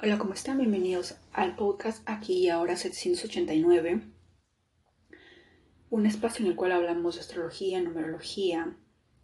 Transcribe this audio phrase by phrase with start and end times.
[0.00, 0.58] Hola, ¿cómo están?
[0.58, 4.02] Bienvenidos al podcast aquí y ahora 789.
[5.90, 8.76] Un espacio en el cual hablamos de astrología, numerología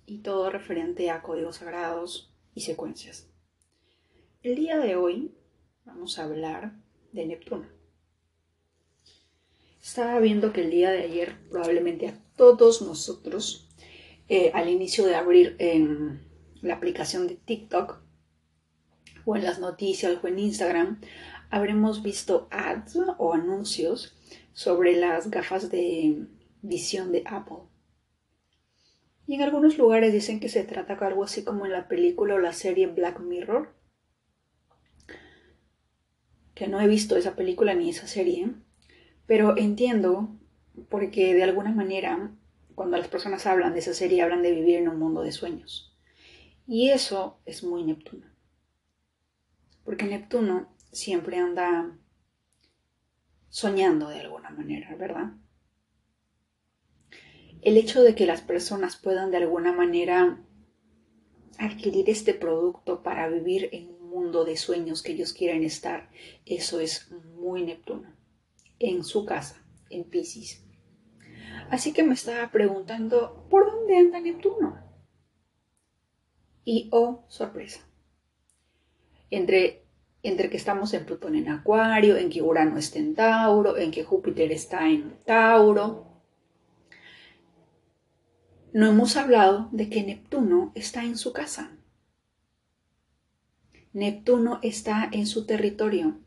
[0.05, 3.29] y todo referente a códigos sagrados y secuencias.
[4.43, 5.33] El día de hoy
[5.85, 6.73] vamos a hablar
[7.13, 7.69] de Neptuno.
[9.81, 13.69] Estaba viendo que el día de ayer probablemente a todos nosotros,
[14.29, 16.27] eh, al inicio de abrir en
[16.63, 18.04] la aplicación de TikTok,
[19.25, 21.01] o en las noticias o en Instagram,
[21.51, 24.17] habremos visto ads o anuncios
[24.53, 26.27] sobre las gafas de
[26.63, 27.59] visión de Apple.
[29.27, 32.35] Y en algunos lugares dicen que se trata de algo así como en la película
[32.35, 33.73] o la serie Black Mirror.
[36.55, 38.51] Que no he visto esa película ni esa serie,
[39.27, 40.29] pero entiendo
[40.89, 42.33] porque de alguna manera
[42.75, 45.97] cuando las personas hablan de esa serie hablan de vivir en un mundo de sueños.
[46.67, 48.34] Y eso es muy Neptuno
[49.85, 51.99] porque Neptuno siempre anda
[53.49, 55.35] soñando de alguna manera, ¿verdad?
[57.63, 60.45] El hecho de que las personas puedan de alguna manera
[61.59, 66.11] adquirir este producto para vivir en un mundo de sueños que ellos quieren estar,
[66.45, 68.15] eso es muy Neptuno,
[68.79, 70.65] en su casa, en Pisces.
[71.71, 74.79] Así que me estaba preguntando, ¿por dónde anda Neptuno?
[76.65, 77.87] Y oh, sorpresa,
[79.37, 79.85] entre,
[80.23, 84.05] entre que estamos en Plutón en Acuario, en que Urano está en Tauro, en que
[84.05, 86.07] Júpiter está en Tauro.
[88.73, 91.71] No hemos hablado de que Neptuno está en su casa.
[93.93, 96.19] Neptuno está en su territorio.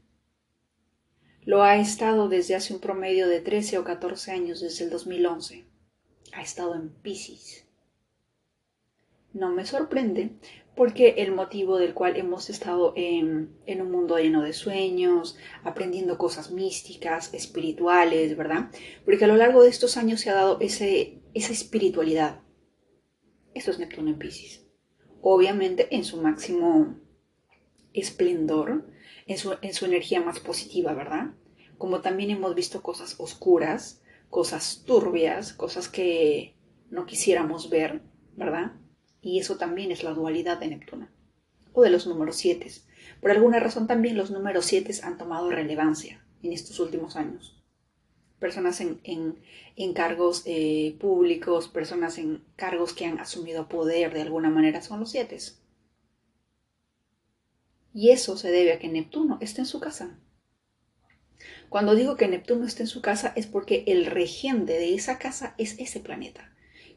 [1.44, 5.66] Lo ha estado desde hace un promedio de 13 o 14 años, desde el 2011.
[6.34, 7.66] Ha estado en Pisces.
[9.34, 10.32] No me sorprende
[10.78, 16.52] porque el motivo del cual hemos estado en, un mundo lleno de sueños, aprendiendo cosas
[16.52, 18.70] místicas, espirituales, ¿verdad?
[19.04, 22.42] Porque a lo largo de estos años se ha dado ese, esa espiritualidad.
[23.56, 24.68] Eso es Neptuno en Pisces.
[25.22, 27.00] Obviamente en su máximo
[27.94, 28.88] esplendor,
[29.26, 31.32] en su, en su energía más positiva, ¿verdad?
[31.80, 36.56] Como también hemos visto cosas oscuras, cosas turbias, cosas que
[36.92, 38.04] no quisiéramos ver,
[38.36, 38.74] ¿verdad?
[39.28, 41.10] Y eso también es la dualidad de Neptuno,
[41.74, 42.72] o de los números 7.
[43.20, 47.62] Por alguna razón también los números 7 han tomado relevancia en estos últimos años.
[48.40, 54.50] Personas en, en, cargos eh, públicos, personas en cargos que han asumido poder de alguna
[54.50, 55.38] manera son los 7.
[57.94, 60.18] Y eso se debe a que Neptuno está en su casa.
[61.68, 65.54] Cuando digo que Neptuno está en su casa es porque el regente de esa casa
[65.58, 66.56] es ese planeta.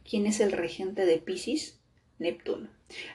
[0.08, 1.79] ¿Quién es el regente de Pisces?
[2.20, 2.68] Neptuno.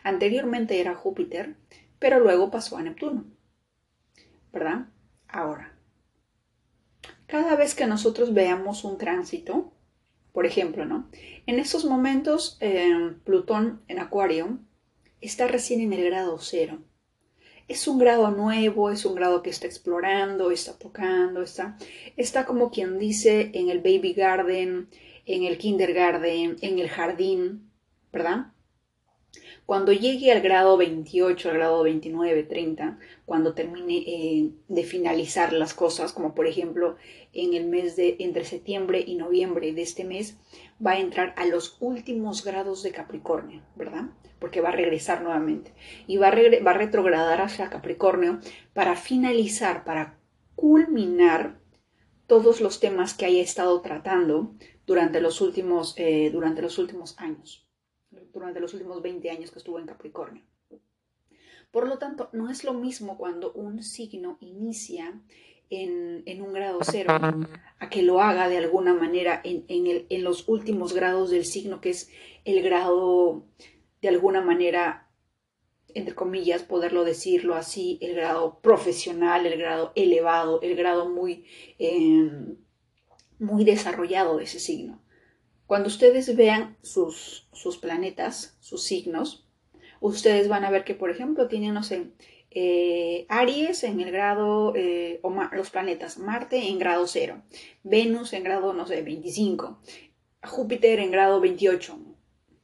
[0.03, 1.55] Anteriormente era Júpiter,
[1.99, 3.25] pero luego pasó a Neptuno.
[4.51, 4.87] ¿Verdad?
[5.27, 5.75] Ahora,
[7.27, 9.71] cada vez que nosotros veamos un tránsito,
[10.33, 11.09] por ejemplo, ¿no?
[11.45, 14.59] En estos momentos, eh, Plutón en Acuario
[15.21, 16.79] está recién en el grado cero.
[17.67, 21.77] Es un grado nuevo, es un grado que está explorando, está tocando, está,
[22.15, 24.89] está como quien dice en el baby garden,
[25.25, 27.71] en el kindergarten, en el jardín,
[28.13, 28.53] ¿verdad?
[29.65, 35.73] Cuando llegue al grado 28, al grado 29, 30, cuando termine eh, de finalizar las
[35.73, 36.97] cosas, como por ejemplo
[37.33, 40.37] en el mes de entre septiembre y noviembre de este mes,
[40.85, 44.11] va a entrar a los últimos grados de Capricornio, ¿verdad?
[44.37, 45.73] Porque va a regresar nuevamente
[46.05, 48.41] y va a, a retrogradar hacia Capricornio
[48.73, 50.19] para finalizar, para
[50.55, 51.57] culminar
[52.27, 54.53] todos los temas que haya estado tratando
[54.85, 57.64] durante los últimos, eh, durante los últimos años
[58.39, 60.43] durante los últimos 20 años que estuvo en Capricornio.
[61.71, 65.19] Por lo tanto, no es lo mismo cuando un signo inicia
[65.69, 67.17] en, un grado cero
[67.79, 71.89] a que lo haga de alguna manera en, en los últimos grados del signo, que
[71.89, 72.09] es
[72.45, 73.45] el grado,
[74.01, 75.09] de alguna manera,
[75.93, 81.45] entre comillas, poderlo decirlo así, el grado profesional, el grado elevado, el grado muy,
[81.79, 82.29] eh,
[83.39, 85.01] muy desarrollado de ese signo.
[85.67, 89.47] Cuando ustedes vean sus, sus planetas, sus signos,
[89.99, 92.11] ustedes van a ver que, por ejemplo, tienen, no sé,
[92.51, 97.41] eh, Aries en el grado, eh, o los planetas, Marte en grado 0,
[97.83, 99.79] Venus en grado, no sé, 25,
[100.43, 101.99] Júpiter en grado 28.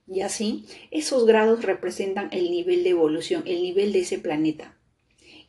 [0.07, 4.77] Y así, esos grados representan el nivel de evolución, el nivel de ese planeta.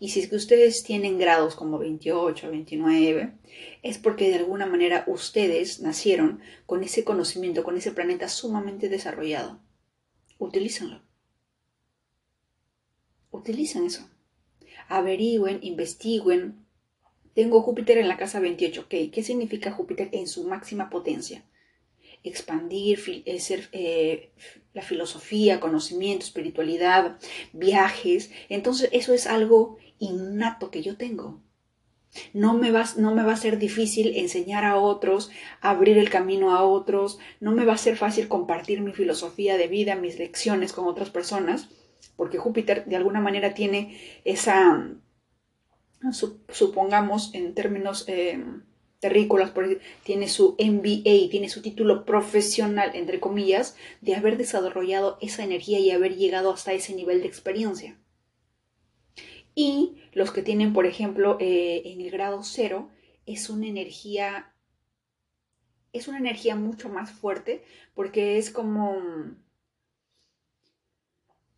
[0.03, 3.35] Y si es que ustedes tienen grados como 28, 29,
[3.85, 9.61] es porque de alguna manera ustedes nacieron con ese conocimiento, con ese planeta sumamente desarrollado.
[10.39, 11.01] Utilícenlo.
[13.31, 14.11] Utilicen eso.
[14.89, 16.67] averigüen, investiguen.
[17.33, 19.13] Tengo Júpiter en la casa 28, ¿ok?
[19.13, 21.45] ¿Qué significa Júpiter en su máxima potencia?
[22.25, 23.41] Expandir, eh,
[23.71, 24.33] eh,
[24.75, 27.21] la filosofía, conocimiento, espiritualidad,
[27.53, 28.33] viajes.
[28.49, 31.41] Entonces eso es algo innato que yo tengo.
[32.35, 35.31] No me, va, no me va a ser difícil enseñar a otros,
[35.63, 39.69] abrir el camino a otros, no me va a ser fácil compartir mi filosofía de
[39.69, 41.71] vida, mis lecciones con otras personas,
[42.17, 44.91] porque Júpiter de alguna manera tiene esa,
[46.51, 48.45] supongamos en términos eh,
[49.01, 49.53] terrícolas,
[50.05, 55.91] tiene su MBA, tiene su título profesional, entre comillas, de haber desarrollado esa energía y
[55.91, 57.97] haber llegado hasta ese nivel de experiencia.
[59.55, 62.91] Y los que tienen, por ejemplo, eh, en el grado cero,
[63.27, 64.53] es una energía,
[65.93, 67.65] es una energía mucho más fuerte
[67.95, 68.97] porque es como...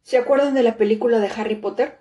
[0.02, 1.98] ¿Se acuerdan de la película de Harry Potter?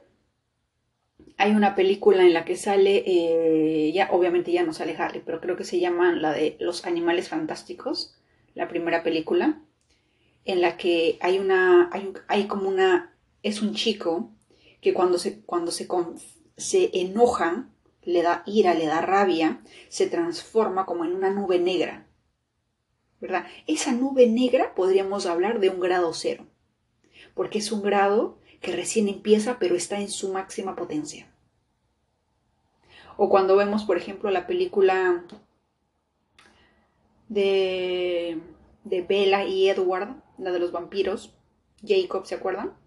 [1.38, 5.40] Hay una película en la que sale, eh, ya obviamente ya no sale Harry, pero
[5.40, 8.16] creo que se llama la de Los Animales Fantásticos,
[8.56, 9.62] la primera película,
[10.44, 11.90] en la que hay una,
[12.28, 14.30] hay como una, es un chico
[14.83, 15.88] que cuando se, cuando se,
[16.57, 17.69] se enoja,
[18.03, 22.06] le da ira, le da rabia, se transforma como en una nube negra.
[23.21, 23.45] ¿Verdad?
[23.65, 26.45] Esa nube negra podríamos hablar de un grado cero,
[27.33, 31.33] porque es un grado que recién empieza pero está en su máxima potencia.
[33.15, 35.24] O cuando vemos, por ejemplo, la película
[37.30, 38.38] de,
[38.83, 41.33] de Bella y Edward, la de los vampiros,
[41.81, 42.82] Jacob, ¿se acuerdan?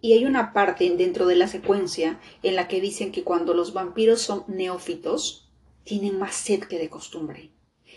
[0.00, 3.72] Y hay una parte dentro de la secuencia en la que dicen que cuando los
[3.72, 5.50] vampiros son neófitos,
[5.84, 7.50] tienen más sed que de costumbre.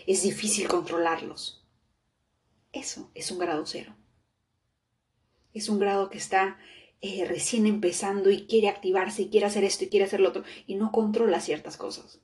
[0.06, 1.64] Es difícil controlarlos.
[2.72, 3.94] Eso es un grado cero.
[5.52, 6.58] Es un grado que está
[7.02, 10.44] eh, recién empezando y quiere activarse y quiere hacer esto y quiere hacer lo otro
[10.66, 12.20] y no controla ciertas cosas.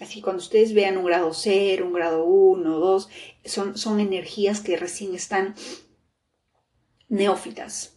[0.00, 3.08] Así que cuando ustedes vean un grado cero, un grado uno, dos,
[3.44, 5.54] son, son energías que recién están
[7.08, 7.91] neófitas,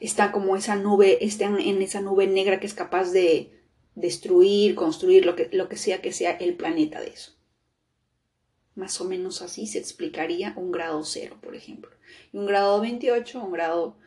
[0.00, 3.52] está como esa nube, están en esa nube negra que es capaz de
[3.94, 7.32] destruir, construir lo que, lo que sea que sea el planeta de eso.
[8.74, 11.90] Más o menos así se explicaría un grado cero, por ejemplo.
[12.32, 13.98] Y un grado 28, un grado,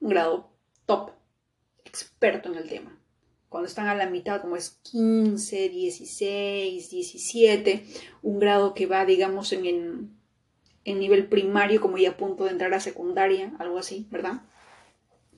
[0.00, 0.50] un grado
[0.84, 1.12] top,
[1.84, 3.00] experto en el tema.
[3.48, 7.86] Cuando están a la mitad, como es 15, 16, 17,
[8.22, 10.18] un grado que va, digamos, en, en,
[10.84, 14.42] en nivel primario, como ya a punto de entrar a secundaria, algo así, ¿verdad?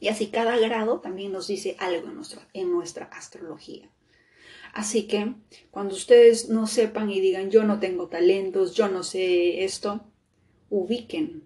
[0.00, 3.90] Y así cada grado también nos dice algo en nuestra, en nuestra astrología.
[4.72, 5.34] Así que
[5.70, 10.04] cuando ustedes no sepan y digan yo no tengo talentos, yo no sé esto,
[10.68, 11.44] ubiquen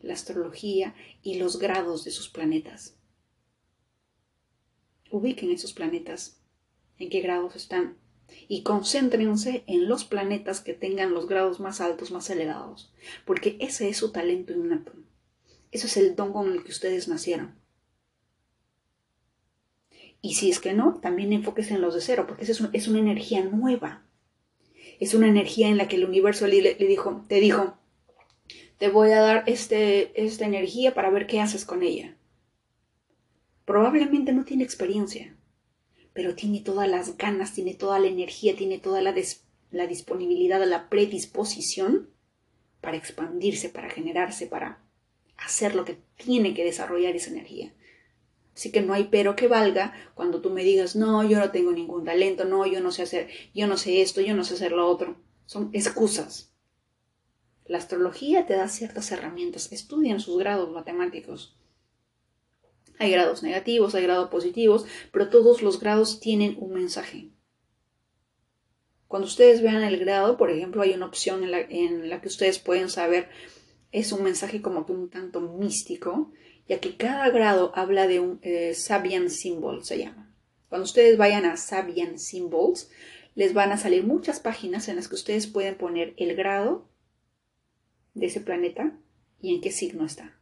[0.00, 2.96] la astrología y los grados de sus planetas.
[5.10, 6.40] Ubiquen esos planetas,
[6.98, 7.98] en qué grados están,
[8.48, 12.94] y concéntrense en los planetas que tengan los grados más altos, más elevados,
[13.26, 14.92] porque ese es su talento innato.
[15.70, 17.59] Eso es el don con el que ustedes nacieron.
[20.22, 22.98] Y si es que no, también enfóquese en los de cero, porque es, es una
[22.98, 24.04] energía nueva.
[24.98, 27.78] Es una energía en la que el universo le, dijo, te dijo,
[28.78, 32.16] te voy a dar este, esta energía para ver qué haces con ella.
[33.64, 35.36] Probablemente no tiene experiencia,
[36.12, 39.14] pero tiene todas las ganas, tiene toda la energía, tiene toda la,
[39.70, 42.10] la disponibilidad, la predisposición
[42.80, 44.82] para expandirse, para generarse, para
[45.36, 47.72] hacer lo que tiene que desarrollar esa energía.
[48.54, 51.72] Así que no hay pero que valga cuando tú me digas, no, yo no tengo
[51.72, 54.72] ningún talento, no, yo no sé hacer, yo no sé esto, yo no sé hacer
[54.72, 55.16] lo otro.
[55.46, 56.52] Son excusas.
[57.64, 59.70] La astrología te da ciertas herramientas.
[59.72, 61.56] Estudian sus grados matemáticos.
[62.98, 67.30] Hay grados negativos, hay grados positivos, pero todos los grados tienen un mensaje.
[69.08, 72.28] Cuando ustedes vean el grado, por ejemplo, hay una opción en la, en la que
[72.28, 73.28] ustedes pueden saber,
[73.90, 76.30] es un mensaje como que un tanto místico,
[76.70, 80.36] ya que cada grado habla de un eh, Sabian Symbol, se llama.
[80.68, 82.88] Cuando ustedes vayan a Sabian Symbols,
[83.34, 86.88] les van a salir muchas páginas en las que ustedes pueden poner el grado
[88.14, 88.96] de ese planeta
[89.42, 90.38] y en qué signo está.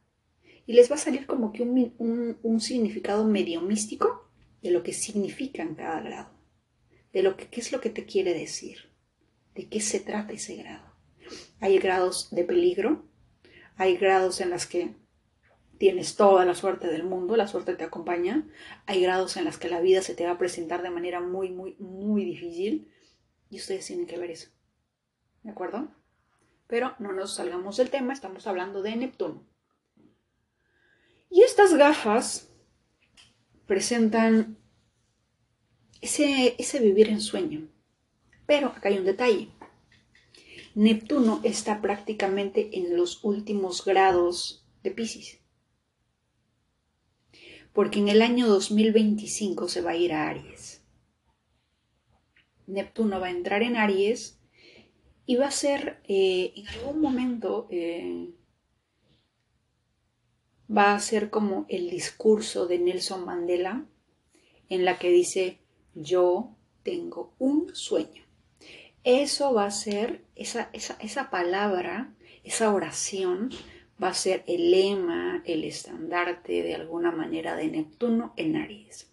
[0.67, 4.31] Y les va a salir como que un, significado medio místico
[4.61, 6.31] de lo que significa en cada grado,
[7.11, 8.91] de lo que qué es lo que te quiere decir,
[9.55, 10.93] de qué se trata ese grado.
[11.59, 13.07] Hay grados de peligro,
[13.77, 14.95] hay grados en las que
[15.79, 18.47] tienes toda la suerte del mundo, la suerte te acompaña.
[18.87, 21.51] Hay grados en los que la vida se te va a presentar de manera muy,
[21.51, 22.93] muy, muy difícil
[23.49, 24.51] y ustedes tienen que ver eso.
[25.43, 25.89] ¿De acuerdo?
[26.67, 29.43] Pero no nos salgamos del tema, estamos hablando de Neptuno.
[31.31, 32.51] Y estas gafas
[33.67, 34.59] presentan
[36.01, 37.69] ese, ese vivir en sueño.
[38.47, 39.49] Pero acá hay un detalle.
[40.75, 45.39] Neptuno está prácticamente en los últimos grados de Pisces.
[47.73, 50.83] Porque en el año 2025 se va a ir a Aries.
[52.67, 54.39] Neptuno va a entrar en Aries
[55.27, 58.31] y va a ser eh, en algún momento eh,
[60.75, 63.87] va a ser como el discurso de Nelson Mandela
[64.69, 65.61] en la que dice
[65.95, 68.23] yo tengo un sueño.
[69.05, 73.51] Eso va a ser, esa, esa, palabra, esa oración,
[74.03, 79.11] va a ser el lema, el estandarte de alguna manera de Neptuno en Aries.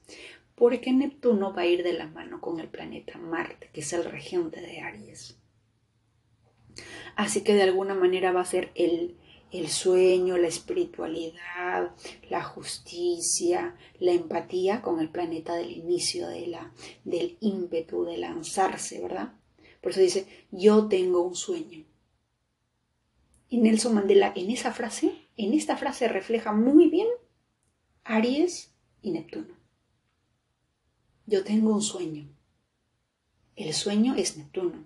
[0.55, 4.05] Porque Neptuno va a ir de la mano con el planeta Marte, que es el
[4.05, 5.37] regente de Aries.
[7.15, 9.15] Así que de alguna manera va a ser el,
[9.51, 11.95] el sueño, la espiritualidad,
[12.29, 16.73] la justicia, la empatía con el planeta del inicio de la,
[17.03, 19.33] del ímpetu de lanzarse, ¿verdad?
[19.81, 21.84] Por eso dice, yo tengo un sueño.
[23.57, 27.07] Nelson Mandela en esa frase, en esta frase refleja muy bien
[28.03, 29.55] Aries y Neptuno.
[31.25, 32.29] Yo tengo un sueño.
[33.55, 34.85] El sueño es Neptuno.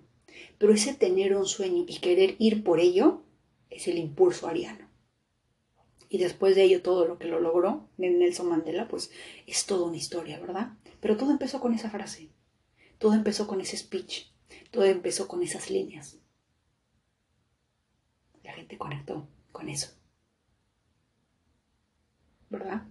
[0.58, 3.22] Pero ese tener un sueño y querer ir por ello
[3.68, 4.88] es el impulso ariano.
[6.08, 9.10] Y después de ello todo lo que lo logró Nelson Mandela, pues
[9.46, 10.72] es toda una historia, ¿verdad?
[11.00, 12.30] Pero todo empezó con esa frase.
[12.98, 14.26] Todo empezó con ese speech.
[14.70, 16.19] Todo empezó con esas líneas.
[18.50, 19.92] La gente conectó con eso.
[22.48, 22.82] ¿Verdad?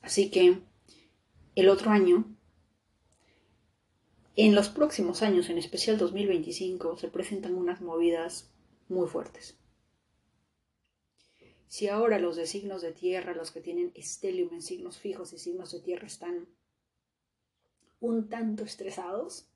[0.00, 0.58] Así que
[1.54, 2.24] el otro año,
[4.34, 8.52] en los próximos años, en especial 2025, se presentan unas movidas
[8.88, 9.56] muy fuertes.
[11.68, 15.38] Si ahora los de signos de tierra, los que tienen estelium en signos fijos y
[15.38, 16.48] signos de tierra están
[18.00, 19.46] un tanto estresados,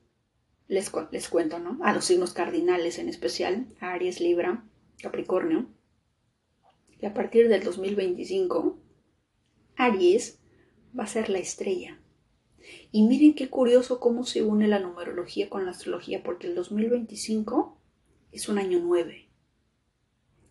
[0.67, 1.79] les, les, cuento, ¿no?
[1.83, 4.65] A los signos cardinales en especial, Aries, Libra,
[5.01, 5.67] Capricornio,
[7.00, 8.77] y a partir del 2025,
[9.75, 10.39] Aries
[10.97, 12.00] va a ser la estrella.
[12.91, 17.77] Y miren qué curioso cómo se une la numerología con la astrología, porque el 2025
[18.31, 19.29] es un año 9.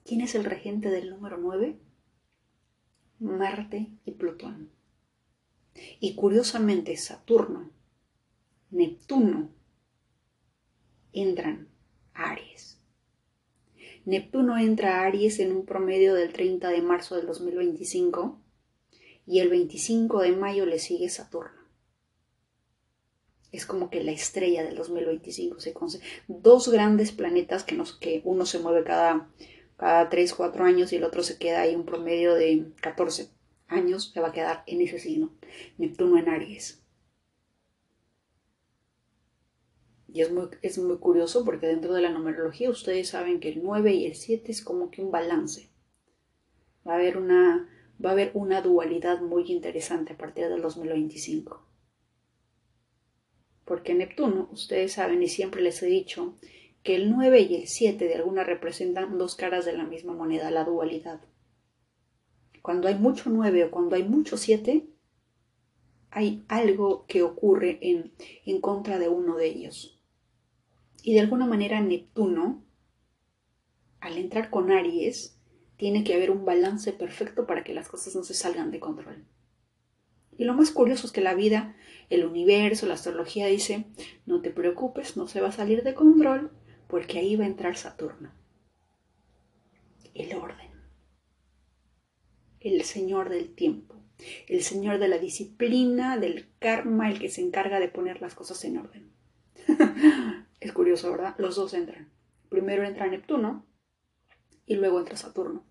[0.05, 1.79] ¿Quién es el regente del número 9?
[3.19, 4.71] Marte y Plutón.
[6.01, 7.71] Y curiosamente Saturno,
[8.71, 9.56] Neptuno
[11.17, 11.69] entran
[12.15, 12.79] a Aries.
[14.05, 18.39] Neptuno entra a Aries en un promedio del 30 de marzo del 2025
[19.27, 21.57] y el 25 de mayo le sigue Saturno.
[23.51, 25.75] Es como que la estrella del 2025 se
[26.29, 29.29] dos grandes planetas que nos que uno se mueve cada
[29.77, 33.29] cada 3, 4 años y el otro se queda ahí un promedio de 14
[33.69, 35.33] años se va a quedar en ese signo,
[35.79, 36.86] Neptuno en Aries.
[40.17, 43.63] Y es muy, es muy curioso porque dentro de la numerología ustedes saben que el
[43.63, 45.69] 9 y el 7 es como que un balance.
[46.89, 47.69] Va a haber una,
[48.03, 51.63] va a haber una dualidad muy interesante a partir del 2025.
[53.67, 56.39] Porque Neptuno, ustedes saben y siempre les he dicho
[56.83, 60.51] que el 9 y el 7 de alguna representan dos caras de la misma moneda,
[60.51, 61.21] la dualidad.
[62.63, 64.87] Cuando hay mucho 9 o cuando hay mucho 7,
[66.11, 68.15] hay algo que ocurre en,
[68.47, 69.96] en contra de uno de ellos.
[71.07, 72.65] Y de alguna manera Neptuno,
[74.01, 75.39] al entrar con Aries,
[75.77, 79.25] tiene que haber un balance perfecto para que las cosas no se salgan de control.
[80.37, 81.77] Y lo más curioso es que la vida,
[82.11, 83.85] el universo, la astrología dice,
[84.27, 86.51] no te preocupes, no se va a salir de control,
[86.89, 88.33] porque ahí va a entrar Saturno.
[90.13, 90.67] El orden
[92.67, 93.95] el Señor del tiempo,
[94.49, 98.65] el Señor de la disciplina, del karma, el que se encarga de poner las cosas
[98.65, 99.13] en orden.
[100.67, 101.35] es curioso, ¿verdad?
[101.39, 102.11] Los dos entran.
[102.49, 103.67] Primero entra Neptuno
[104.67, 105.65] y luego entra Saturno.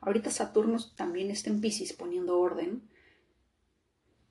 [0.00, 2.88] Ahorita Saturno también está en Pisces poniendo orden.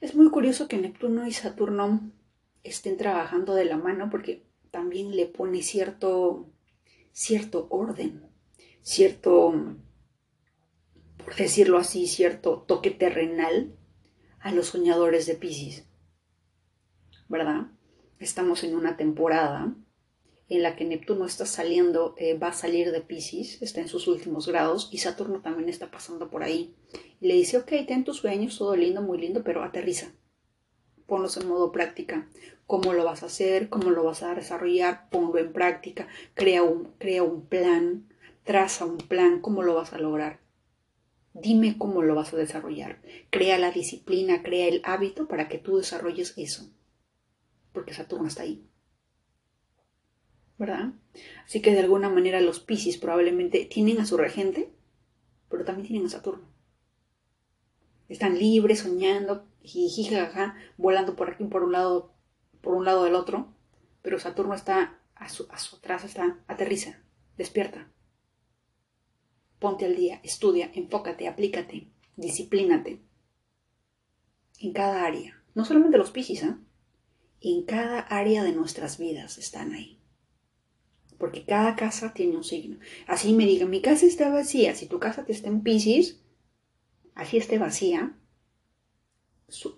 [0.02, 2.12] Es muy curioso que Neptuno y Saturno
[2.64, 6.50] estén trabajando de la mano porque también le pone cierto,
[7.12, 8.30] cierto orden,
[8.82, 9.54] cierto
[11.24, 13.76] por decirlo así, cierto toque terrenal
[14.40, 15.86] a los soñadores de Pisces.
[17.28, 17.68] ¿Verdad?
[18.20, 19.74] Estamos en una temporada
[20.50, 24.10] en la que Neptuno está saliendo, eh, va a salir de Pisces, está en sus
[24.10, 26.76] últimos grados y Saturno también está pasando por ahí.
[27.22, 30.12] Y le dice, ok, ten tus sueños, todo lindo, muy lindo, pero aterriza.
[31.06, 32.28] Ponlos en modo práctica.
[32.68, 33.70] ¿Cómo lo vas a hacer?
[33.70, 35.10] ¿Cómo lo vas a desarrollar?
[35.10, 36.10] Ponlo en práctica.
[36.34, 36.62] Crea
[36.98, 38.10] crea un plan.
[38.44, 39.40] Traza un plan.
[39.40, 40.42] ¿Cómo lo vas a lograr?
[41.34, 43.02] Dime cómo lo vas a desarrollar.
[43.30, 46.70] Crea la disciplina, crea el hábito para que tú desarrolles eso.
[47.74, 48.68] Porque Saturno está ahí.
[50.58, 50.94] ¿Verdad?
[51.46, 54.74] Así que de alguna manera los Piscis probablemente tienen a su regente,
[55.50, 56.50] pero también tienen a Saturno.
[58.10, 62.14] Están libres, soñando, jijijaja, volando por aquí, por un lado,
[62.62, 63.54] por un lado del otro,
[64.02, 67.02] pero Saturno está a su, a atrás, está, aterriza,
[67.38, 67.92] despierta.
[69.60, 73.02] Ponte al día, estudia, enfócate, aplícate, disciplínate.
[74.60, 75.42] En cada área.
[75.54, 76.56] No solamente los piscis, ¿eh?
[77.42, 80.00] En cada área de nuestras vidas están ahí.
[81.18, 82.80] Porque cada casa tiene un signo.
[83.08, 84.76] Así me digan, mi casa está vacía.
[84.76, 86.22] Si tu casa está en piscis,
[87.16, 88.16] así esté vacía,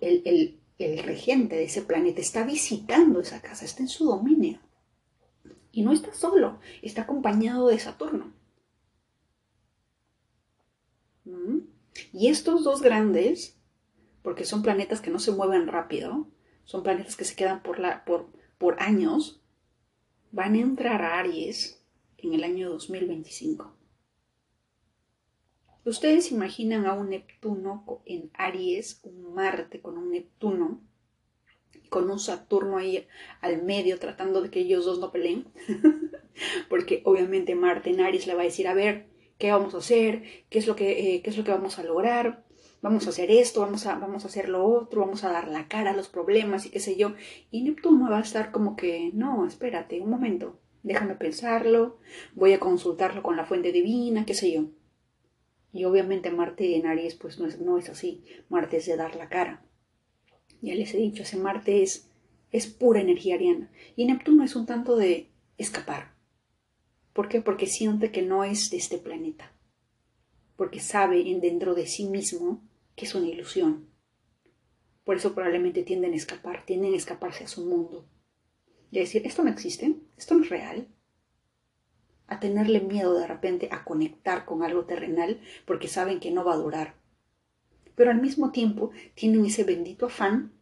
[0.00, 4.60] el, el, el regente de ese planeta está visitando esa casa, está en su dominio.
[5.72, 8.32] Y no está solo, está acompañado de Saturno.
[12.12, 13.56] Y estos dos grandes,
[14.22, 16.28] porque son planetas que no se mueven rápido,
[16.64, 18.28] son planetas que se quedan por, la, por,
[18.58, 19.40] por años,
[20.30, 21.82] van a entrar a Aries
[22.18, 23.76] en el año 2025.
[25.84, 30.80] Ustedes imaginan a un Neptuno en Aries, un Marte con un Neptuno,
[31.88, 33.06] con un Saturno ahí
[33.40, 35.46] al medio tratando de que ellos dos no peleen,
[36.68, 40.22] porque obviamente Marte en Aries le va a decir, a ver, qué vamos a hacer,
[40.48, 42.44] qué es lo que, eh, qué es lo que vamos a lograr,
[42.82, 45.68] vamos a hacer esto, vamos a, vamos a hacer lo otro, vamos a dar la
[45.68, 47.14] cara a los problemas y qué sé yo.
[47.50, 51.98] Y Neptuno va a estar como que, no, espérate, un momento, déjame pensarlo,
[52.34, 54.66] voy a consultarlo con la fuente divina, qué sé yo.
[55.72, 59.14] Y obviamente Marte en Aries pues no es, no es así, Marte es de dar
[59.14, 59.64] la cara.
[60.60, 62.10] Ya les he dicho, ese Marte es,
[62.50, 63.70] es pura energía ariana.
[63.96, 66.12] Y Neptuno es un tanto de escapar.
[67.12, 67.40] ¿Por qué?
[67.40, 69.52] Porque siente que no es de este planeta.
[70.56, 72.62] Porque sabe en dentro de sí mismo
[72.96, 73.88] que es una ilusión.
[75.04, 78.06] Por eso probablemente tienden a escapar, tienden a escaparse a su mundo.
[78.90, 80.88] Y a decir, esto no existe, esto no es real.
[82.26, 86.54] A tenerle miedo de repente a conectar con algo terrenal porque saben que no va
[86.54, 86.94] a durar.
[87.94, 90.52] Pero al mismo tiempo tienen ese bendito afán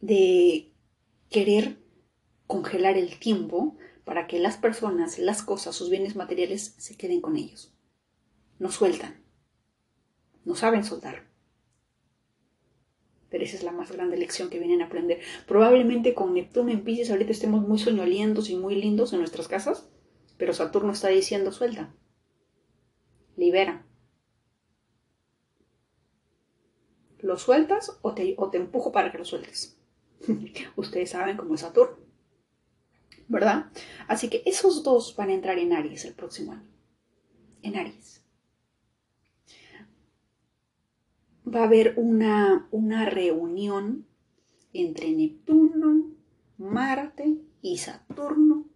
[0.00, 0.72] de
[1.30, 1.78] querer
[2.46, 7.36] congelar el tiempo para que las personas, las cosas, sus bienes materiales se queden con
[7.36, 7.74] ellos.
[8.58, 9.17] No sueltan.
[10.48, 11.26] No saben soltar.
[13.28, 15.20] Pero esa es la más grande lección que vienen a aprender.
[15.46, 19.90] Probablemente con Neptuno en Pisces ahorita estemos muy soñolientos y muy lindos en nuestras casas,
[20.38, 21.94] pero Saturno está diciendo suelta.
[23.36, 23.84] Libera.
[27.18, 29.78] ¿Lo sueltas o te, o te empujo para que lo sueltes?
[30.76, 31.98] Ustedes saben cómo es Saturno.
[33.28, 33.66] ¿verdad?
[34.06, 36.66] Así que esos dos van a entrar en Aries el próximo año.
[37.60, 38.17] En Aries.
[41.54, 44.06] Va a haber una, una reunión
[44.72, 46.12] entre Neptuno,
[46.58, 48.66] Marte y Saturno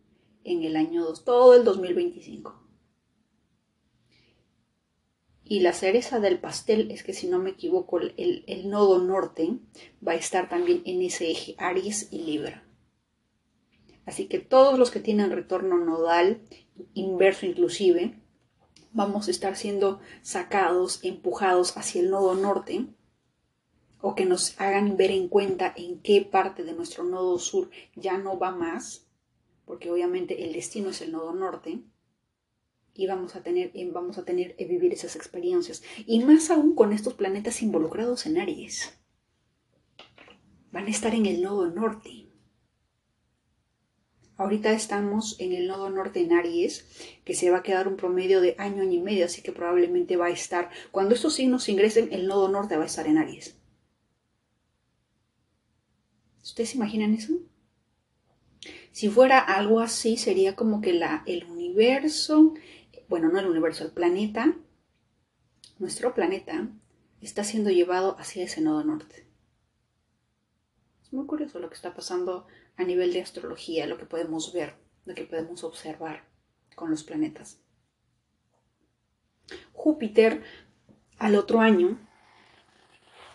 [0.45, 2.61] en el año 2, todo el 2025.
[5.45, 9.59] Y la cereza del pastel es que si no me equivoco, el, el nodo norte
[10.07, 12.65] va a estar también en ese eje Aries y Libra.
[14.07, 16.41] Así que todos los que tienen retorno nodal,
[16.95, 18.22] inverso inclusive,
[18.93, 22.87] vamos a estar siendo sacados, empujados hacia el nodo norte,
[24.01, 28.19] o que nos hagan ver en cuenta en qué parte de nuestro nodo sur ya
[28.19, 29.07] no va más,
[29.65, 31.83] porque obviamente el destino es el nodo norte,
[32.95, 35.83] y vamos a tener, eh, vamos a tener que vivir esas experiencias.
[36.07, 38.99] Y más aún con estos planetas involucrados en Aries.
[40.71, 42.22] Van a estar en el nodo norte.
[44.43, 46.85] Ahorita estamos en el nodo norte en Aries,
[47.25, 50.17] que se va a quedar un promedio de año, año y medio, así que probablemente
[50.17, 53.57] va a estar, cuando estos signos ingresen, el nodo norte va a estar en Aries.
[56.43, 57.35] ¿Ustedes se imaginan eso?
[58.91, 62.55] Si fuera algo así, sería como que la, el universo,
[63.09, 64.57] bueno, no el universo, el planeta,
[65.79, 66.69] nuestro planeta,
[67.21, 69.25] está siendo llevado hacia ese nodo norte.
[71.01, 74.75] Es muy curioso lo que está pasando a nivel de astrología, lo que podemos ver,
[75.05, 76.25] lo que podemos observar
[76.75, 77.61] con los planetas.
[79.73, 80.43] Júpiter
[81.19, 81.99] al otro año,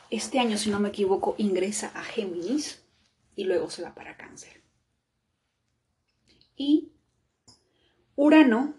[0.09, 2.83] este año si no me equivoco, ingresa a Géminis
[3.35, 4.61] y luego se va para Cáncer.
[6.55, 6.91] Y
[8.15, 8.75] Urano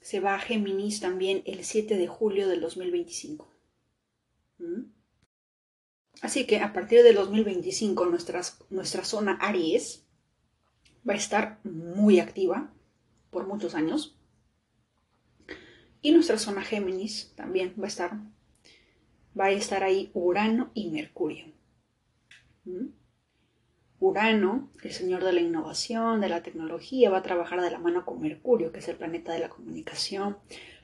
[0.00, 3.52] se va a Géminis también el 7 de julio del 2025.
[6.22, 10.04] Así que a partir del 2025 nuestra zona Aries
[11.08, 12.72] va a estar muy activa
[13.30, 14.16] por muchos años.
[16.02, 18.18] Y nuestra zona Géminis también va a estar,
[19.38, 21.46] va a estar ahí Urano y Mercurio.
[22.64, 22.88] ¿Mm?
[23.98, 28.06] Urano, el señor de la innovación, de la tecnología, va a trabajar de la mano
[28.06, 30.38] con Mercurio, que es el planeta de la comunicación,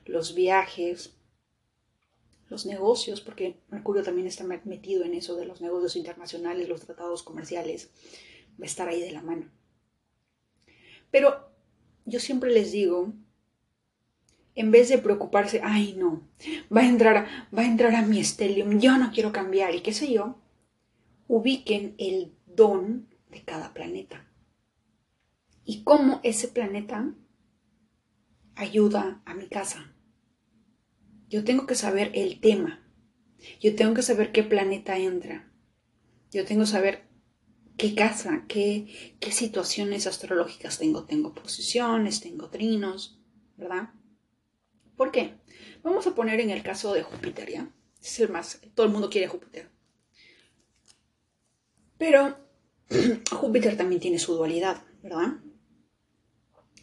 [0.05, 1.16] los viajes,
[2.49, 7.23] los negocios, porque Mercurio también está metido en eso de los negocios internacionales, los tratados
[7.23, 7.89] comerciales,
[8.59, 9.49] va a estar ahí de la mano.
[11.11, 11.51] Pero
[12.05, 13.13] yo siempre les digo,
[14.55, 16.27] en vez de preocuparse, ay no,
[16.75, 19.93] va a entrar, va a entrar a mi estelium, yo no quiero cambiar y qué
[19.93, 20.39] sé yo,
[21.27, 24.25] ubiquen el don de cada planeta.
[25.65, 27.13] Y cómo ese planeta
[28.55, 29.93] ayuda a mi casa.
[31.29, 32.83] Yo tengo que saber el tema.
[33.59, 35.51] Yo tengo que saber qué planeta entra.
[36.31, 37.07] Yo tengo que saber
[37.77, 41.05] qué casa, qué, qué situaciones astrológicas tengo.
[41.05, 43.19] Tengo posiciones, tengo trinos,
[43.57, 43.89] ¿verdad?
[44.95, 45.35] ¿Por qué?
[45.83, 47.71] Vamos a poner en el caso de Júpiter, ¿ya?
[48.01, 49.69] Es el más, todo el mundo quiere Júpiter.
[51.97, 52.37] Pero
[53.31, 55.39] Júpiter también tiene su dualidad, ¿verdad?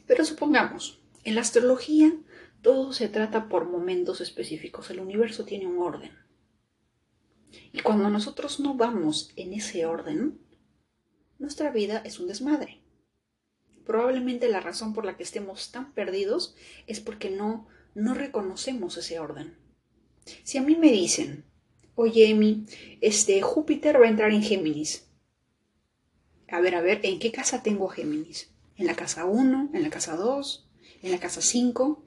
[0.06, 2.12] Pero supongamos, en la astrología
[2.64, 6.12] todo se trata por momentos específicos, el universo tiene un orden.
[7.72, 10.40] Y cuando nosotros no vamos en ese orden,
[11.38, 12.80] nuestra vida es un desmadre.
[13.84, 19.18] Probablemente la razón por la que estemos tan perdidos es porque no, no reconocemos ese
[19.18, 19.58] orden.
[20.42, 21.44] Si a mí me dicen,
[21.94, 22.64] oye Emi,
[23.02, 25.06] este Júpiter va a entrar en Géminis.
[26.48, 28.54] A ver, a ver, ¿en qué casa tengo Géminis?
[28.76, 29.70] ¿En la casa 1?
[29.74, 30.66] ¿En la casa 2?
[31.02, 32.03] ¿En la casa 5?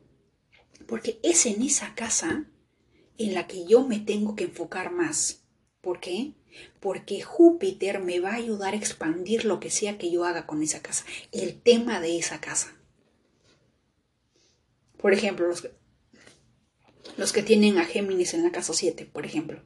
[0.86, 2.46] Porque es en esa casa
[3.18, 5.44] en la que yo me tengo que enfocar más.
[5.82, 6.34] ¿Por qué?
[6.80, 10.64] porque Júpiter me va a ayudar a expandir lo que sea que yo haga con
[10.64, 12.76] esa casa, el tema de esa casa.
[14.98, 15.70] Por ejemplo, los
[17.16, 19.64] los que tienen a Géminis en la casa 7, por ejemplo.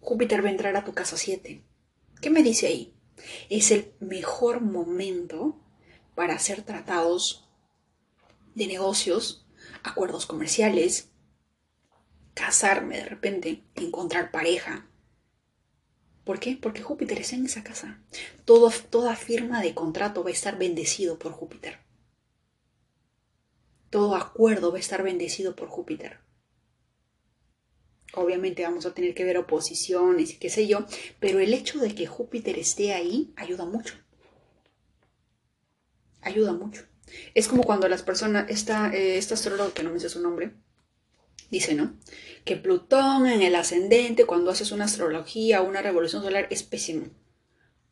[0.00, 1.64] Júpiter va a entrar a tu casa 7.
[2.20, 2.94] ¿Qué me dice ahí?
[3.48, 5.60] Es el mejor momento
[6.14, 7.48] para hacer tratados
[8.54, 9.43] de negocios,
[9.84, 11.10] acuerdos comerciales,
[12.34, 14.88] casarme de repente, encontrar pareja,
[16.24, 16.58] ¿Por qué?
[16.60, 18.00] Porque Júpiter está en esa casa.
[18.46, 21.78] Todo, toda firma de contrato va a estar bendecido por Júpiter.
[23.90, 26.18] Todo acuerdo va a estar bendecido por Júpiter.
[28.14, 30.86] Obviamente vamos a tener que ver oposiciones y qué sé yo,
[31.20, 33.94] pero el hecho de que Júpiter esté ahí ayuda mucho.
[36.22, 36.86] Ayuda mucho.
[37.34, 40.52] Es como cuando las personas, esta, eh, astróloga que no me sé su nombre,
[41.50, 41.94] dice, ¿no?
[42.44, 47.06] Que Plutón en el ascendente, cuando haces una astrología o una revolución solar, es pésimo.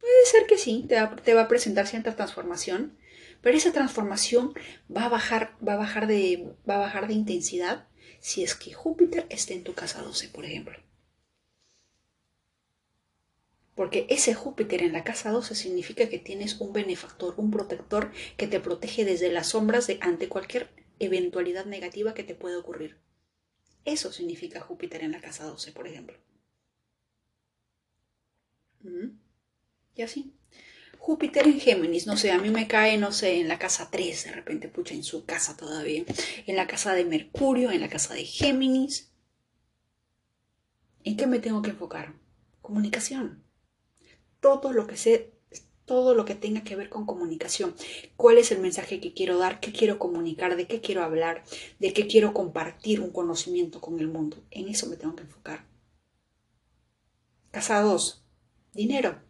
[0.00, 2.98] Puede ser que sí, te va, a presentar cierta transformación,
[3.40, 4.52] pero esa transformación
[4.94, 7.87] va a bajar, va a bajar de, va a bajar de intensidad
[8.20, 10.76] si es que Júpiter esté en tu casa 12, por ejemplo.
[13.74, 18.46] Porque ese Júpiter en la casa 12 significa que tienes un benefactor, un protector que
[18.46, 22.98] te protege desde las sombras de ante cualquier eventualidad negativa que te pueda ocurrir.
[23.85, 26.18] Eso significa Júpiter en la casa 12, por ejemplo.
[29.94, 30.35] Y así.
[30.98, 34.24] Júpiter en Géminis, no sé, a mí me cae, no sé, en la casa 3,
[34.24, 36.04] de repente, pucha, en su casa todavía.
[36.46, 39.12] En la casa de Mercurio, en la casa de Géminis.
[41.02, 42.14] ¿En qué me tengo que enfocar?
[42.61, 43.42] Comunicación.
[44.42, 45.33] Todo lo que sé
[45.85, 47.74] todo lo que tenga que ver con comunicación.
[48.16, 49.61] ¿Cuál es el mensaje que quiero dar?
[49.61, 50.57] ¿Qué quiero comunicar?
[50.57, 51.44] ¿De qué quiero hablar?
[51.78, 54.38] ¿De qué quiero compartir un conocimiento con el mundo?
[54.50, 55.66] En eso me tengo que enfocar.
[57.50, 58.24] Casa 2.
[58.72, 59.20] Dinero.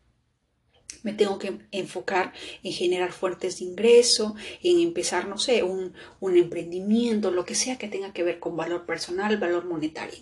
[1.03, 6.37] Me tengo que enfocar en generar fuentes de ingreso, en empezar, no sé, un, un
[6.37, 10.20] emprendimiento, lo que sea que tenga que ver con valor personal, valor monetario.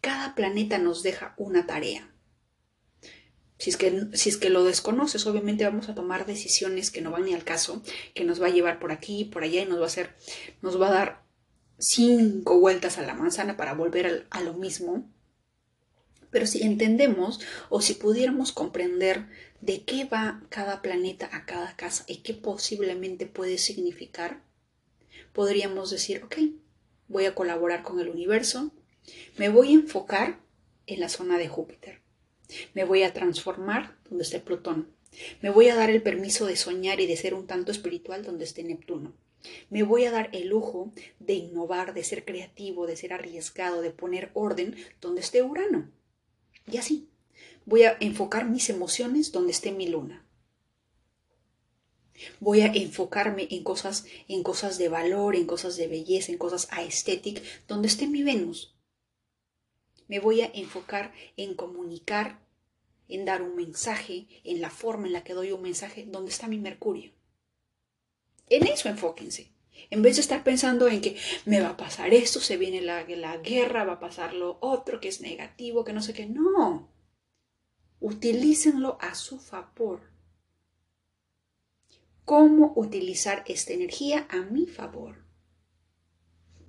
[0.00, 2.10] Cada planeta nos deja una tarea.
[3.60, 7.10] Si es, que, si es que lo desconoces, obviamente vamos a tomar decisiones que no
[7.10, 7.82] van ni al caso,
[8.14, 10.16] que nos va a llevar por aquí, por allá y nos va a hacer,
[10.62, 11.22] nos va a dar
[11.76, 15.12] cinco vueltas a la manzana para volver a, lo mismo.
[16.30, 19.26] Pero si entendemos o si pudiéramos comprender
[19.60, 24.42] de qué va cada planeta a cada casa y qué posiblemente puede significar,
[25.34, 26.36] podríamos decir, ok,
[27.08, 28.72] voy a colaborar con el universo,
[29.36, 30.40] me voy a enfocar
[30.86, 31.99] en la zona de Júpiter.
[32.74, 34.88] Me voy a transformar donde esté Plutón.
[35.42, 38.44] Me voy a dar el permiso de soñar y de ser un tanto espiritual donde
[38.44, 39.12] esté Neptuno.
[39.70, 43.90] Me voy a dar el lujo de innovar, de ser creativo, de ser arriesgado, de
[43.90, 45.90] poner orden donde esté Urano.
[46.70, 47.08] Y así,
[47.64, 50.26] voy a enfocar mis emociones donde esté mi luna.
[52.38, 56.68] Voy a enfocarme en cosas, en cosas de valor, en cosas de belleza, en cosas
[56.70, 58.74] aesthetic, donde esté mi Venus.
[60.10, 62.40] Me voy a enfocar en comunicar,
[63.06, 66.48] en dar un mensaje, en la forma en la que doy un mensaje, donde está
[66.48, 67.12] mi Mercurio.
[68.48, 69.52] En eso enfóquense.
[69.88, 73.06] En vez de estar pensando en que me va a pasar esto, se viene la,
[73.06, 76.26] la guerra, va a pasar lo otro, que es negativo, que no sé qué.
[76.26, 76.90] No.
[78.00, 80.10] Utilícenlo a su favor.
[82.24, 85.29] ¿Cómo utilizar esta energía a mi favor?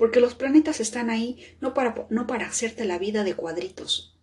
[0.02, 4.20] Porque los planetas están ahí no para, no para hacerte la vida de cuadritos.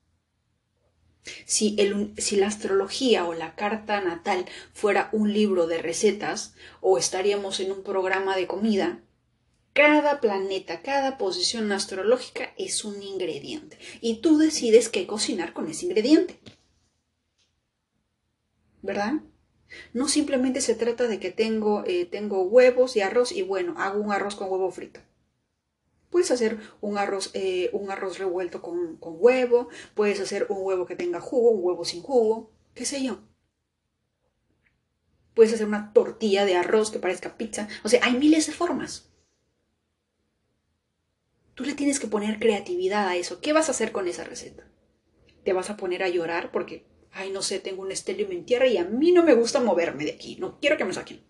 [1.46, 6.98] Si, el, si, la astrología o la carta natal fuera un libro de recetas o
[6.98, 9.04] estaríamos en un programa de comida,
[9.72, 15.86] cada planeta, cada posición astrológica es un ingrediente y tú decides qué cocinar con ese
[15.86, 16.40] ingrediente.
[18.82, 19.12] ¿Verdad?
[19.92, 24.00] No simplemente se trata de que tengo, eh, tengo huevos y arroz y bueno, hago
[24.00, 24.98] un arroz con huevo frito.
[26.10, 30.96] Puedes hacer un arroz, eh, un arroz revuelto con, huevo, puedes hacer un huevo que
[30.96, 33.20] tenga jugo, un huevo sin jugo, qué sé yo.
[35.34, 37.68] Puedes hacer una tortilla de arroz que parezca pizza.
[37.84, 39.10] O sea, hay miles de formas.
[41.54, 43.40] Tú le tienes que poner creatividad a eso.
[43.40, 44.68] ¿Qué vas a hacer con esa receta?
[45.44, 48.66] ¿Te vas a poner a llorar porque, ay, no sé, tengo un estelium en tierra
[48.66, 50.36] y a mí no me gusta moverme de aquí?
[50.40, 51.22] No quiero que me saquen.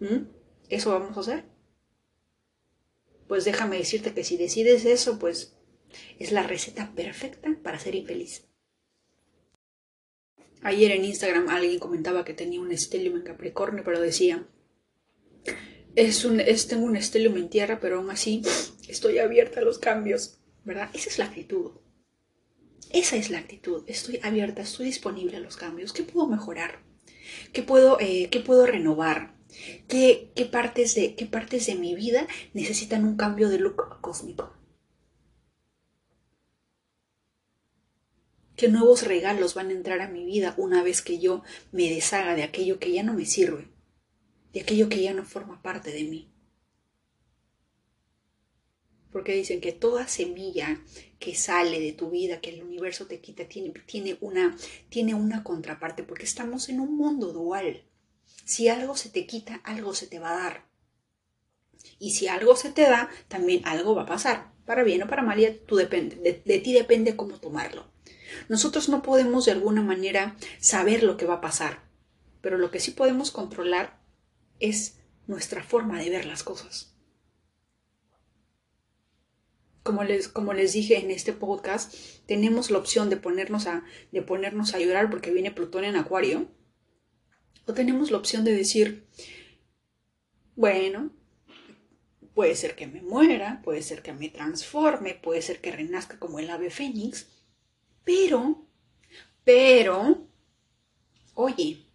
[0.00, 0.26] ¿Mm?
[0.68, 1.53] ¿Eso vamos a hacer?
[3.28, 5.56] Pues déjame decirte que si decides eso, pues
[6.18, 8.46] es la receta perfecta para ser infeliz.
[10.62, 14.46] Ayer en Instagram alguien comentaba que tenía un estelium en Capricornio, pero decía,
[15.94, 18.42] es un, tengo un estelium en tierra, pero aún así
[18.88, 20.90] estoy abierta a los cambios, ¿verdad?
[20.94, 21.72] Esa es la actitud.
[22.90, 23.84] Esa es la actitud.
[23.88, 25.92] Estoy abierta, estoy disponible a los cambios.
[25.92, 26.82] ¿Qué puedo mejorar?
[27.52, 29.33] ¿Qué puedo, eh, ¿qué puedo renovar?
[29.88, 34.52] ¿Qué, partes de, ¿Qué partes de mi vida necesitan un cambio de look cósmico?
[38.56, 42.34] ¿Qué nuevos regalos van a entrar a mi vida una vez que yo me deshaga
[42.36, 43.68] de aquello que ya no me sirve,
[44.52, 46.30] de aquello que ya no forma parte de mí?
[49.10, 50.80] Porque dicen que toda semilla
[51.18, 54.56] que sale de tu vida, que el universo te quita, tiene, tiene, una,
[54.88, 57.84] tiene una contraparte, porque estamos en un mundo dual.
[58.44, 60.66] Si algo se te quita, algo se te va a dar.
[61.98, 64.52] Y si algo se te da, también algo va a pasar.
[64.66, 67.86] Para bien o para mal, tú depende, de, ti depende cómo tomarlo.
[68.48, 71.82] Nosotros no podemos de alguna manera saber lo que va a pasar,
[72.40, 74.00] pero lo que sí podemos controlar
[74.60, 76.94] es nuestra forma de ver las cosas.
[79.82, 81.94] Como les, como les dije en este podcast,
[82.26, 86.48] tenemos la opción de ponernos a, de ponernos a llorar porque viene Plutón en Acuario
[87.66, 89.06] o tenemos la opción de decir,
[90.56, 91.10] bueno,
[92.34, 96.38] puede ser que me muera, puede ser que me transforme, puede ser que renazca como
[96.38, 97.26] el ave fénix,
[98.04, 98.66] pero,
[99.44, 100.26] pero,
[101.34, 101.86] oye,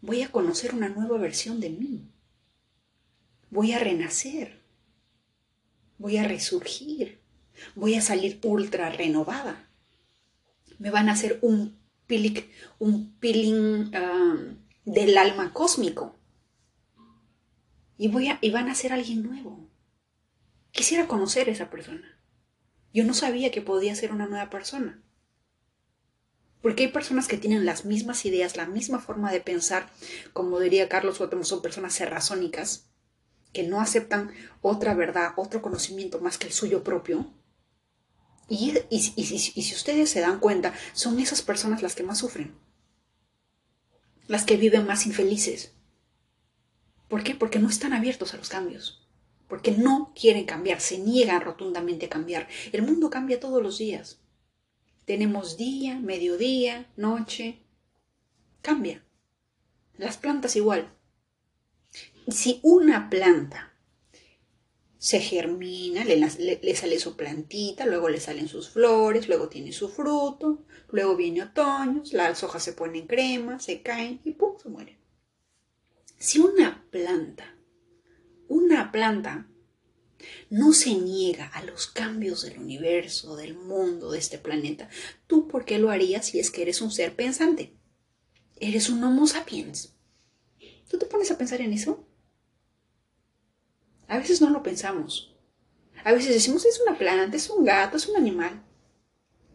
[0.00, 2.08] voy a conocer una nueva versión de mí.
[3.50, 4.62] Voy a renacer.
[5.98, 7.20] Voy a resurgir.
[7.74, 9.68] Voy a salir ultra renovada.
[10.78, 11.81] Me van a hacer un
[12.78, 16.16] un peeling um, del alma cósmico.
[17.96, 19.68] Y, voy a, y van a ser alguien nuevo.
[20.72, 22.18] Quisiera conocer a esa persona.
[22.92, 25.02] Yo no sabía que podía ser una nueva persona.
[26.60, 29.90] Porque hay personas que tienen las mismas ideas, la misma forma de pensar,
[30.32, 32.86] como diría Carlos Otemo, son personas serrazónicas,
[33.52, 37.26] que no aceptan otra verdad, otro conocimiento más que el suyo propio,
[38.48, 42.54] y, si ustedes se dan cuenta, son esas personas las que más sufren,
[44.26, 45.72] las que viven más infelices.
[47.08, 47.34] ¿Por qué?
[47.34, 49.06] Porque no están abiertos a los cambios,
[49.48, 52.48] porque no quieren cambiar, se niegan rotundamente a cambiar.
[52.72, 54.18] El mundo cambia todos los días.
[55.04, 57.58] Tenemos día, mediodía, noche.
[58.60, 59.04] Cambia.
[59.98, 60.92] Las plantas igual.
[62.28, 63.71] Si una planta
[65.02, 70.64] se germina, le, sale su plantita, luego le salen sus flores, luego tiene su fruto,
[70.92, 74.56] luego viene otoño, las hojas se ponen crema, se caen y ¡pum!
[74.62, 74.96] se mueren.
[76.18, 77.58] Si una planta,
[78.46, 79.48] una planta,
[80.50, 84.88] no se niega a los cambios del universo, del mundo, de este planeta,
[85.26, 87.74] ¿tú por qué lo harías si es que eres un ser pensante?
[88.60, 89.96] Eres un Homo sapiens.
[90.88, 92.06] ¿Tú te pones a pensar en eso?
[94.12, 95.34] A veces no lo pensamos.
[96.04, 98.62] A veces decimos, es una planta, es un gato, es un animal.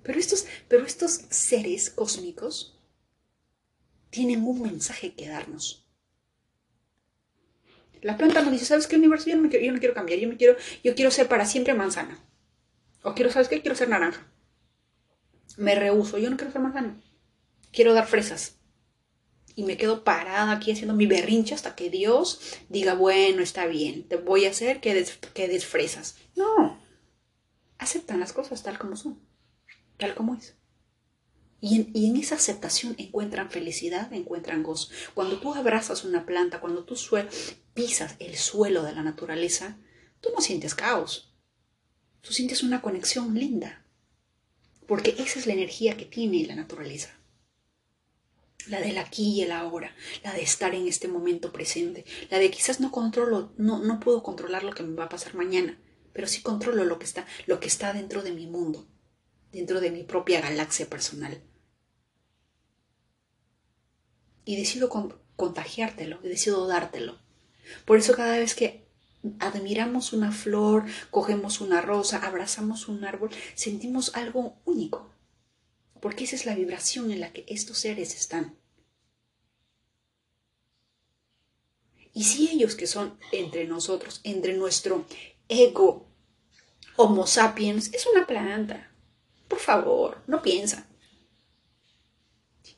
[0.01, 2.75] Pero estos, pero estos seres cósmicos
[4.09, 5.87] tienen un mensaje que darnos.
[8.01, 9.29] La planta nos dice, ¿sabes qué universo?
[9.29, 11.75] Yo no, quiero, yo no quiero cambiar, yo, me quiero, yo quiero ser para siempre
[11.75, 12.17] manzana.
[13.03, 13.61] O quiero, ¿sabes qué?
[13.61, 14.25] Quiero ser naranja.
[15.57, 16.99] Me rehuso, yo no quiero ser manzana.
[17.71, 18.57] Quiero dar fresas.
[19.57, 22.39] Y me quedo parada aquí haciendo mi berrinche hasta que Dios
[22.69, 26.15] diga, bueno, está bien, te voy a hacer que des, que des fresas.
[26.35, 26.79] No,
[27.79, 29.19] aceptan las cosas tal como son,
[29.97, 30.55] tal como es.
[31.59, 34.89] Y en, esa aceptación encuentran felicidad, encuentran gozo.
[35.15, 36.95] Cuando tú abrazas una planta, cuando tú
[37.73, 39.79] pisas el suelo de la naturaleza,
[40.21, 41.33] tú no sientes caos.
[42.21, 43.83] Tú sientes una conexión linda.
[44.85, 47.16] Porque esa es la energía que tiene la naturaleza.
[48.69, 52.51] La del aquí y el ahora, la de estar en este momento presente, la de
[52.51, 55.79] quizás no controlo, no, no puedo controlar lo que me va a pasar mañana,
[56.13, 58.87] pero sí controlo lo que está, lo que está dentro de mi mundo
[59.51, 61.41] dentro de mi propia galaxia personal.
[64.45, 64.89] Y decido
[65.35, 67.19] contagiártelo, decido dártelo.
[67.85, 68.87] Por eso cada vez que
[69.39, 75.11] admiramos una flor, cogemos una rosa, abrazamos un árbol, sentimos algo único.
[76.01, 78.57] Porque esa es la vibración en la que estos seres están.
[82.13, 85.05] Y si ellos que son entre nosotros, entre nuestro
[85.49, 86.07] ego,
[86.95, 88.91] Homo sapiens, es una planta,
[89.47, 90.87] por favor, no piensa.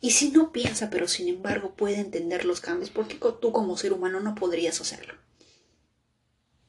[0.01, 3.77] Y si no piensa, pero sin embargo puede entender los cambios, ¿por qué tú como
[3.77, 5.13] ser humano no podrías hacerlo?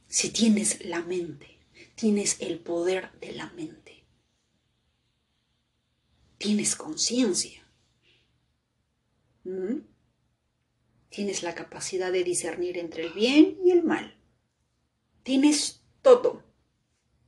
[0.06, 1.58] Si tienes la mente,
[1.96, 3.89] tienes el poder de la mente,
[6.40, 7.62] tienes conciencia,
[11.11, 14.18] tienes la capacidad de discernir entre el bien y el mal,
[15.22, 16.42] tienes todo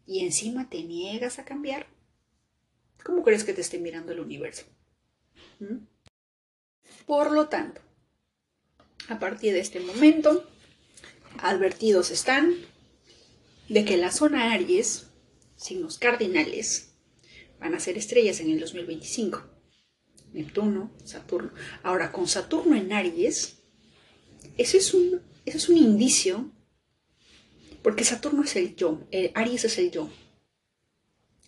[0.07, 1.89] y encima te niegas a cambiar.
[3.05, 4.65] ¿Cómo crees que te esté mirando el universo?
[5.61, 5.85] ¿Mm?
[7.05, 7.83] Por lo tanto,
[9.09, 10.49] a partir de este momento,
[11.37, 12.55] advertidos están
[13.69, 15.11] de que la zona Aries,
[15.57, 16.92] signos cardinales,
[17.63, 19.43] van a ser estrellas en el 2025.
[20.35, 21.53] Neptuno, Saturno.
[21.83, 23.59] Ahora, con Saturno en Aries,
[24.57, 26.51] ese es un, es un indicio,
[27.83, 30.11] porque Saturno es el yo, Aries es el yo,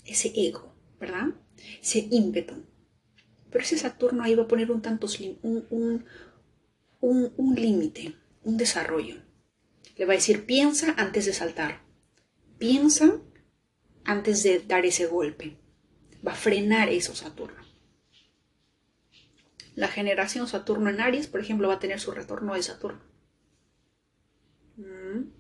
[0.07, 1.35] ese ego, ¿verdad?
[1.83, 2.55] ese ímpetu.
[3.51, 5.07] Pero ese Saturno ahí va a poner un tanto
[5.43, 6.05] un,
[7.01, 9.17] un, límite, un desarrollo.
[9.97, 11.83] Le va a decir, piensa antes de saltar.
[12.59, 13.21] Piensa
[14.05, 15.57] antes de dar ese golpe.
[16.27, 17.63] Va a frenar eso Saturno.
[19.75, 23.03] La generación Saturno en Aries, por ejemplo, va a tener su retorno de Saturno.
[24.77, 25.31] Mm.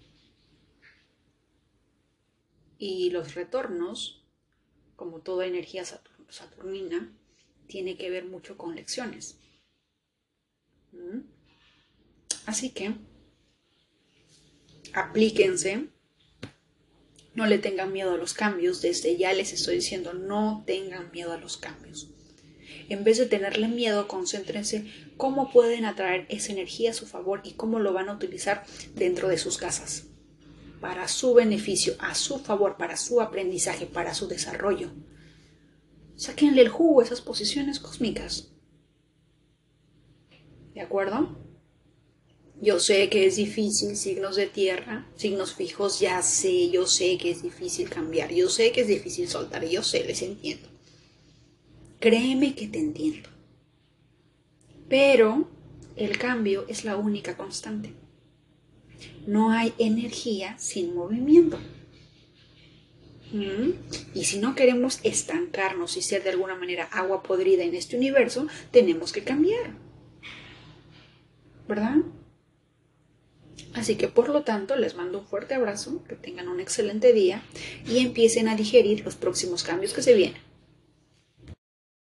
[2.79, 4.27] Y los retornos,
[4.97, 7.13] como toda energía saturnina
[7.67, 9.39] tiene que ver mucho con lecciones.
[10.93, 11.21] ¿Mm?
[12.47, 12.95] Así que
[14.93, 15.89] aplíquense,
[17.35, 21.33] no le tengan miedo a los cambios, desde ya les estoy diciendo, no tengan miedo
[21.33, 22.09] a los cambios.
[22.89, 27.53] En vez de tenerle miedo, concéntrense cómo pueden atraer esa energía a su favor y
[27.53, 30.07] cómo lo van a utilizar dentro de sus casas,
[30.81, 34.91] para su beneficio, a su favor, para su aprendizaje, para su desarrollo.
[36.17, 38.53] Sáquenle el jugo a esas posiciones cósmicas.
[40.75, 41.44] ¿De acuerdo?
[42.65, 47.31] Yo sé que es difícil, signos de tierra, signos fijos, ya sé, yo sé que
[47.31, 50.67] es difícil cambiar, yo sé que es difícil soltar, yo sé, les entiendo.
[52.01, 53.29] Créeme que te entiendo.
[54.89, 55.51] Pero
[55.95, 57.93] el cambio es la única constante.
[59.27, 61.59] No hay energía sin movimiento.
[64.15, 68.47] Y si no queremos estancarnos y ser de alguna manera agua podrida en este universo,
[68.71, 69.77] tenemos que cambiar.
[71.69, 71.97] ¿Verdad?
[73.75, 77.43] Así que por lo tanto les mando un fuerte abrazo, que tengan un excelente día
[77.87, 80.44] y empiecen a digerir los próximos cambios que se vienen.